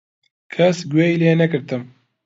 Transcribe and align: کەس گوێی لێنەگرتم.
کەس 0.53 0.77
گوێی 0.91 1.19
لێنەگرتم. 1.21 1.83